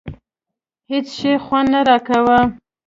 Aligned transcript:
هېڅ 0.91 1.07
شي 1.17 1.31
خوند 1.45 1.67
نه 1.73 1.79
راکاوه. 1.89 2.39